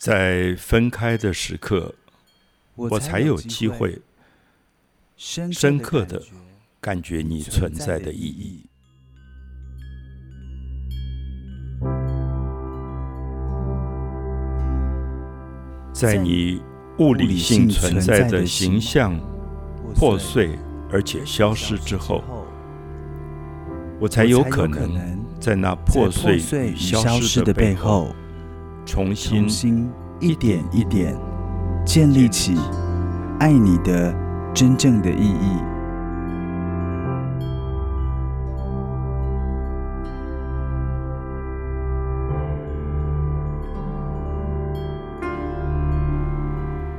[0.00, 1.94] 在分开的时刻，
[2.74, 4.00] 我才有机会
[5.14, 6.22] 深刻的
[6.80, 8.64] 感觉你存在的意义。
[15.92, 16.62] 在你
[16.98, 19.20] 物理性存在的形象
[19.94, 20.58] 破碎
[20.90, 22.24] 而且消失之后，
[24.00, 28.14] 我才有可能在那破碎与消失的背后。
[28.90, 29.88] 重新
[30.18, 31.16] 一点一点
[31.86, 32.56] 建立起
[33.38, 34.12] 爱你的
[34.52, 35.56] 真正的意义。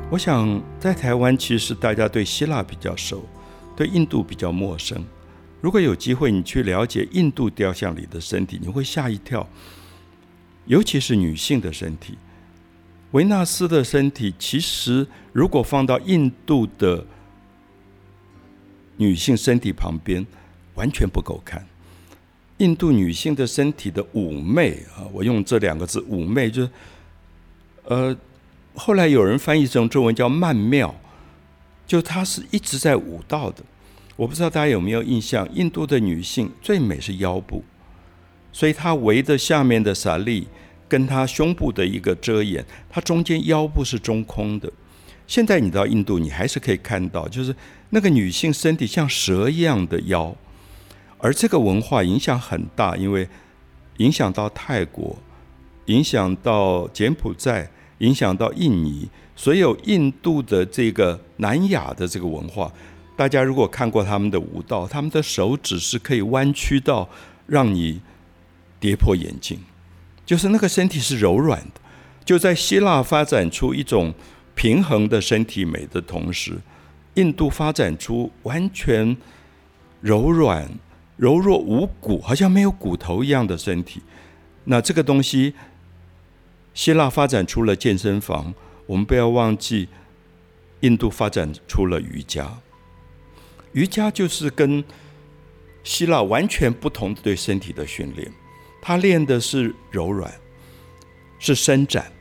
[0.10, 3.26] 我想在台湾，其实大家对希腊比较熟，
[3.76, 5.04] 对印度比较陌生。
[5.60, 9.46] 如果有机会你去了解印度雕像里的身体，你会吓一跳。
[10.72, 12.18] 尤其是女性的身体，
[13.12, 17.06] 维纳斯的身体，其实如果放到印度的
[18.96, 20.26] 女性身体旁边，
[20.76, 21.68] 完全不够看。
[22.60, 26.70] 印度女性的身体的妩媚啊，我用这两个字“妩媚”，就是
[27.84, 28.16] 呃，
[28.74, 30.96] 后来有人翻译成中文叫曼妙，
[31.86, 33.62] 就她是一直在舞蹈的。
[34.16, 37.62] 我不知道大家有没有印象，印度的女性最美是腰部。
[38.52, 40.48] 所以它围着下面的萨利，
[40.88, 44.72] 跟它胸部的一个遮掩，它中间腰部是中空的。
[45.26, 47.56] 现在你到印度，你还是可以看到，就是
[47.92, 50.36] 那个女性身体像蛇一样的腰。
[51.18, 53.26] 而这个文化影响很大，因为
[53.98, 55.16] 影响到泰国，
[55.86, 62.70] 影响到柬埔寨，影响到印尼，所有印度的这个南亚的这个文化，
[63.16, 67.08] 大家如果看过他们的舞蹈，他们的手指是可以弯曲到
[67.48, 68.02] 让你。
[68.82, 69.60] 跌破眼镜，
[70.26, 71.80] 就是那个身体是柔软的。
[72.26, 74.14] 就在希腊发展出一种
[74.56, 76.60] 平衡的身体美的同时，
[77.14, 79.16] 印度发展出完全
[80.02, 80.70] 柔软、
[81.16, 84.02] 柔弱无骨，好像没有骨头一样的身体。
[84.66, 85.54] 那这个东西，
[86.74, 88.54] 希腊发展出了健身房，
[88.86, 89.90] 我们不要忘记，
[90.82, 92.60] 印度发展出了瑜伽。
[93.74, 94.84] 瑜伽就是跟
[95.84, 98.32] 希腊完全不同的对身体的训练。
[98.82, 100.32] 他练的是柔软，
[101.38, 102.12] 是伸展，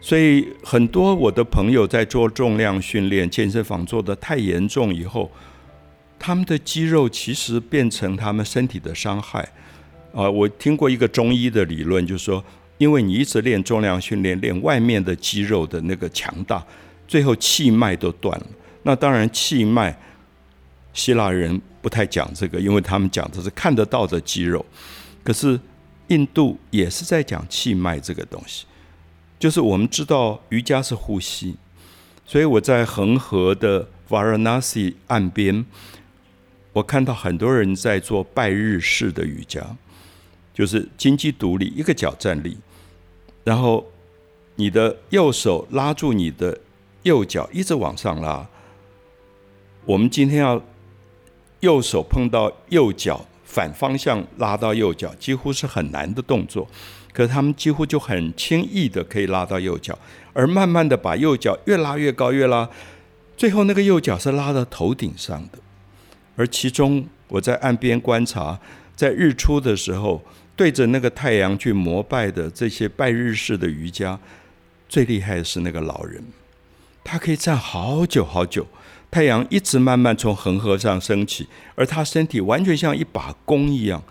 [0.00, 5.30] 所以很多我的朋友在做重量训练，健身房做的太严重以后，
[6.18, 9.48] 他们的肌肉其实变成他们身体的伤害。
[10.12, 12.44] 啊，我听过一个中医的理论，就是说，
[12.76, 16.62] 因为你一直练重量训练，练外面的肌肉的那个强大，
[17.08, 18.46] 最后气脉都断了。
[18.82, 19.98] 那当然，气脉
[20.92, 24.62] 希腊人不太讲这个，因为他们讲的是看得到的肌肉。
[25.24, 25.60] 可是
[26.08, 28.66] 印度也是在讲气脉这个东西，
[29.38, 31.56] 就是我们知道瑜伽是呼吸，
[32.26, 35.64] 所以我在恒河的 Varanasi 岸边，
[36.72, 39.76] 我看到很多人在做拜日式的瑜伽，
[40.52, 42.58] 就是金鸡独立，一个脚站立，
[43.44, 43.86] 然后
[44.56, 46.58] 你的右手拉住你的
[47.04, 48.48] 右脚，一直往上拉。
[49.84, 50.62] 我们今天要
[51.60, 53.26] 右手碰到右脚。
[53.44, 56.66] 反方向拉到右脚，几乎是很难的动作，
[57.12, 59.98] 可他们几乎就很轻易的可以拉到右脚，
[60.32, 62.68] 而慢慢的把右脚越拉越高，越拉，
[63.36, 65.58] 最后那个右脚是拉到头顶上的。
[66.36, 68.58] 而其中我在岸边观察，
[68.96, 70.22] 在日出的时候
[70.56, 74.18] 对着那个太阳去膜拜的这些拜日式的瑜伽，
[74.88, 76.24] 最厉害的是那个老人，
[77.04, 78.66] 他可以站好久好久。
[79.12, 84.02] 太阳一直慢慢从恒河上升起，而他身体完全像一把弓一样，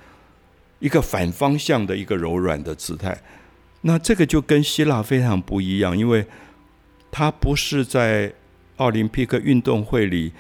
[0.78, 3.20] 一个反方向的一个柔软的姿态。
[3.82, 6.28] 那这个就跟希腊非常不一样，因为
[7.10, 8.32] 他不是在
[8.78, 10.34] 奥林匹克运动会里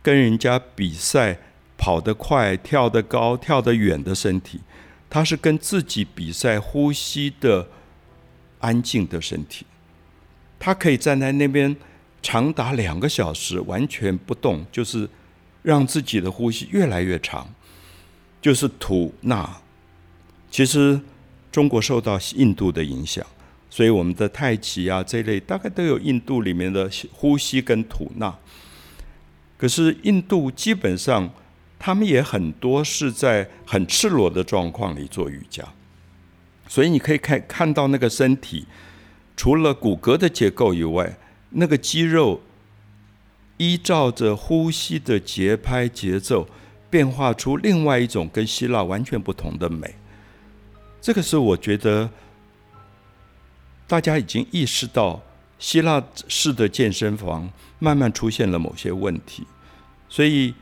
[0.00, 1.36] 跟人家比赛
[1.76, 4.60] 跑得快、跳得高、跳得远的身体，
[5.10, 7.66] 他是跟自己比赛呼吸的
[8.60, 9.66] 安静的身体。
[10.60, 11.76] 他可以站在那边。
[12.24, 15.06] 长达两个小时完全不动，就是
[15.62, 17.46] 让自己的呼吸越来越长，
[18.40, 19.60] 就是吐纳。
[20.50, 20.98] 其实
[21.52, 23.24] 中国受到印度的影响，
[23.68, 28.34] 所以我们的太极啊这类大概都有印度里面的呼吸跟吐纳。
[29.58, 31.30] 可是印度基本上
[31.78, 35.62] 他们也很多是在很赤裸的状况里做瑜伽，
[36.66, 38.64] 所以你可以看看到那个身体，
[39.36, 41.14] 除了骨骼的结构以外。
[41.54, 42.40] 那个肌肉
[43.56, 46.48] 依照着呼吸的节拍节奏，
[46.90, 49.94] 变化出另外一种跟希腊完全不同的美。
[51.00, 52.10] 这个是我觉得
[53.86, 55.22] 大家已经意识到
[55.58, 59.44] 希腊式的健身房慢慢出现了某些问题，
[60.08, 60.54] 所以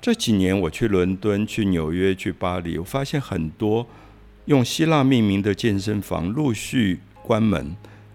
[0.00, 3.86] 这几年我去伦敦、去纽约、去巴黎，我发现很多
[4.44, 7.74] 用希腊命名的健身房陆续关门，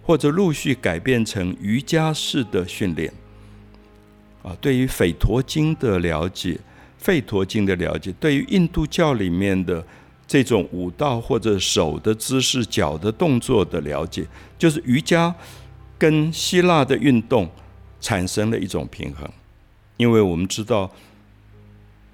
[0.10, 3.14] 或者陆续改变成瑜伽式的训练。
[4.42, 6.60] 啊，对于吠陀经的了解，
[7.00, 9.86] 吠陀经的了解，对于印度教里面的。
[10.26, 14.28] 这种舞蹈或者手的姿势、脚的动作的了解，
[14.60, 15.34] 就是瑜伽
[15.98, 17.50] 跟希腊的运动
[18.00, 19.28] 产生了一种平衡。
[19.98, 20.92] 因为我们知道，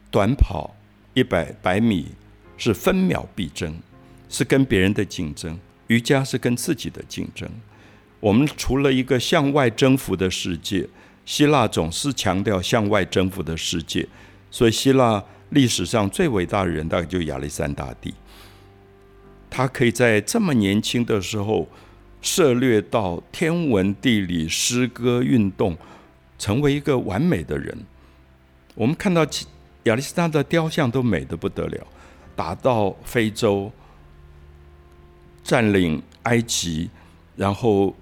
[0.09, 0.73] 短跑
[1.13, 2.07] 一百百米
[2.55, 3.75] 是分秒必争，
[4.29, 5.53] 是跟别人的竞争；
[5.87, 7.49] 瑜伽是跟自己的竞争。
[8.25, 10.89] 我们除了一个向外征服的世界，
[11.27, 14.07] 希腊总是强调向外征服的世界，
[14.49, 15.23] 所以希腊。
[15.51, 18.11] 历史上最伟大的人，大概就亚历山大帝。
[19.47, 21.69] 他可以在这么年轻的时候
[22.19, 25.77] 涉猎到天文地理、诗歌、运动，
[26.39, 27.77] 成为一个完美的人。
[28.73, 29.23] 我们看到
[29.83, 31.87] 亚历山大的雕像都美得不得了，
[32.35, 33.71] 打到非洲，
[35.43, 36.89] 占领埃及，
[37.35, 37.95] 然后。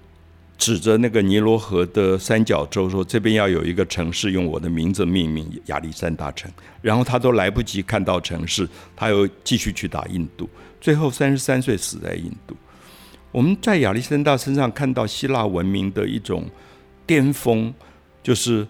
[0.56, 10.48] 指着那个尼罗河的三角洲说：“这边要有一个城市用我的名字命名，亚历山大城。”然后他都来不及看到城市，他又继续去打印度，
[10.80, 12.56] 最后三十三岁死在印度。
[13.32, 16.48] 我们在亚历山大身上看到希腊文明的一种
[17.04, 17.74] 巅峰，
[18.22, 18.66] 就是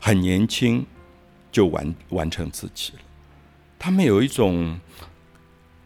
[0.00, 0.84] 很年轻
[1.52, 2.98] 就完完成自己了。
[3.78, 4.76] 他们有一种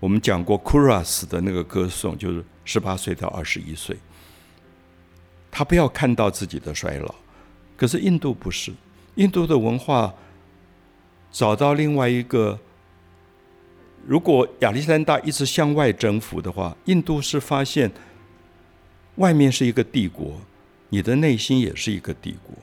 [0.00, 3.94] 我们讲过库拉斯的那个歌颂，就是十八岁到二十一岁。
[5.50, 7.14] 他不要看到自己的衰老，
[7.76, 8.72] 可是印度不是，
[9.16, 10.14] 印度的文化
[11.30, 12.58] 找到另外一个。
[14.06, 17.90] 如果亚历山大一直向外征服的话，印度是发现
[19.16, 20.40] 外面是一个帝国，
[20.88, 22.54] 你的内心也是一个帝国，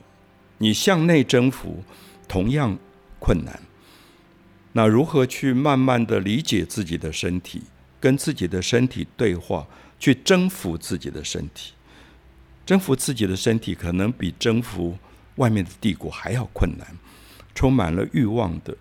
[0.58, 1.84] 你向内征服
[2.26, 2.76] 同样
[3.20, 3.60] 困难。
[4.72, 7.62] 那如何去慢慢的理解自己的身体，
[8.00, 9.68] 跟自己的身体对话，
[10.00, 11.72] 去征服自己的身体？
[12.68, 14.94] 征服自己的身体，可能比征服
[15.36, 16.86] 外面的帝国还要困难。
[17.54, 18.76] 充满了欲望的，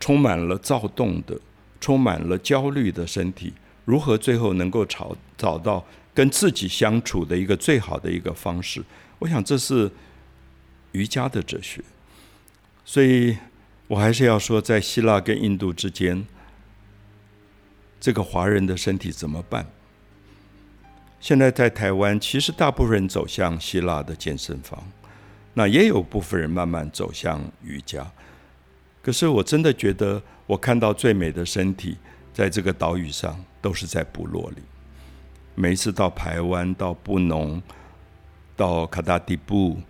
[0.00, 1.38] 充满了躁动的，
[1.80, 3.52] 充满了焦虑的身体，
[3.84, 8.82] 如何最后能够找找到跟自己相处的一个最好的一个方式？
[9.20, 9.88] 我想这是
[10.90, 11.80] 瑜伽的哲学。
[12.84, 13.38] 所以
[13.86, 16.26] 我还是要说，在希腊跟印度之间，
[18.00, 19.64] 这个华人的身体怎么办？
[21.22, 24.82] 现在在台湾，其实大部分人走向希腊的健身房，
[25.54, 28.04] 那也有部分人慢慢走向瑜伽。
[29.00, 31.96] 可是我真的觉得，我看到最美的身体，
[32.34, 34.62] 在这个岛屿上，都是在部落里。
[35.54, 37.62] 每一次到台湾、到布农、
[38.56, 39.80] 到卡达迪布、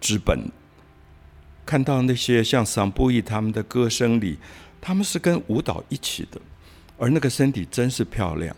[0.00, 0.50] 之本，
[1.64, 4.38] 看到那些像桑布伊他们的歌声里，
[4.80, 6.40] 他们是跟舞蹈一起的，
[6.98, 8.56] 而那个身体真是漂亮。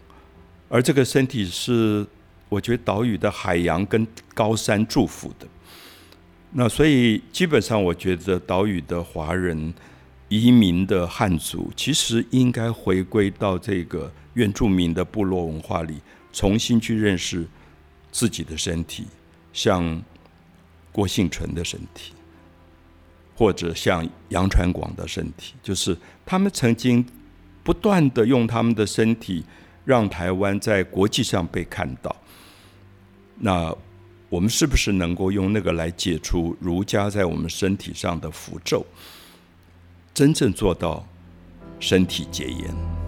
[0.74, 2.04] 而这个身体是，
[2.48, 4.04] 我觉得岛屿的海洋跟
[4.34, 5.46] 高山祝福的。
[6.50, 9.72] 那所以基本上，我觉得岛屿的华人
[10.28, 15.94] 移民的汉族，其实应该回归到这个原住民的部落文化里，
[16.32, 17.46] 重新去认识
[18.10, 19.06] 自己的身体，
[19.52, 20.02] 像
[20.90, 22.14] 郭幸存的身体，
[23.36, 25.96] 或者像杨传广的身体，就是
[26.26, 27.06] 他们曾经
[27.62, 29.44] 不断的用他们的身体。
[29.84, 32.14] 让台湾在国际上被看到，
[33.38, 33.74] 那
[34.28, 38.84] 我们是不是能够用那个来解除儒家在我们身体上的符咒，
[40.12, 41.06] 真正做到
[41.78, 43.03] 身体戒烟？